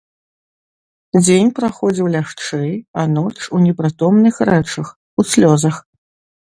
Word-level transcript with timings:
Дзень 1.25 1.51
праходзіў 1.59 2.07
лягчэй, 2.15 2.73
а 3.03 3.05
ноч 3.15 3.35
у 3.59 3.63
непрытомных 3.69 4.35
рэчах, 4.53 4.87
у 4.97 5.21
слёзах. 5.37 5.75